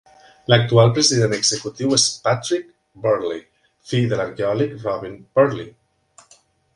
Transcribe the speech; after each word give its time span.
L'actual 0.51 0.87
president 0.93 1.33
executiu 1.35 1.91
és 1.97 2.05
Patrick 2.23 2.65
Birley, 3.03 3.41
fill 3.91 4.07
de 4.15 4.19
l'arqueòleg 4.21 4.73
Robin 4.87 5.21
Birley. 5.37 5.71